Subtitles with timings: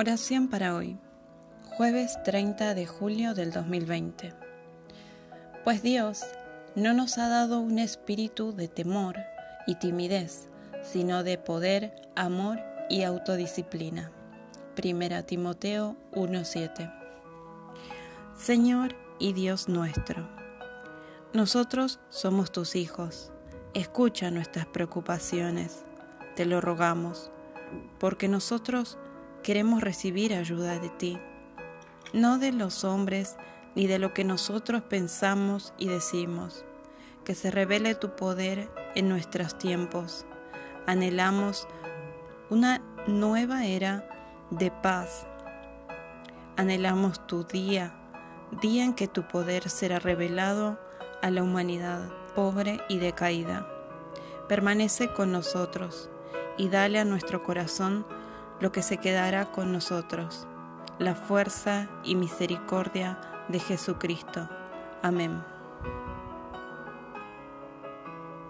[0.00, 0.96] Oración para hoy,
[1.76, 4.32] jueves 30 de julio del 2020.
[5.62, 6.22] Pues Dios
[6.74, 9.16] no nos ha dado un espíritu de temor
[9.66, 10.48] y timidez,
[10.82, 12.58] sino de poder, amor
[12.88, 14.10] y autodisciplina.
[14.74, 16.90] Primera Timoteo 1:7.
[18.34, 20.26] Señor y Dios nuestro,
[21.34, 23.32] nosotros somos tus hijos.
[23.74, 25.84] Escucha nuestras preocupaciones,
[26.36, 27.30] te lo rogamos,
[27.98, 28.96] porque nosotros
[29.42, 31.18] queremos recibir ayuda de ti,
[32.12, 33.36] no de los hombres
[33.74, 36.64] ni de lo que nosotros pensamos y decimos.
[37.24, 40.26] Que se revele tu poder en nuestros tiempos.
[40.86, 41.68] Anhelamos
[42.48, 44.08] una nueva era
[44.50, 45.26] de paz.
[46.56, 47.94] Anhelamos tu día,
[48.60, 50.80] día en que tu poder será revelado
[51.22, 53.66] a la humanidad pobre y decaída.
[54.48, 56.10] Permanece con nosotros
[56.56, 58.04] y dale a nuestro corazón
[58.60, 60.46] lo que se quedará con nosotros,
[60.98, 64.48] la fuerza y misericordia de Jesucristo.
[65.02, 65.42] Amén.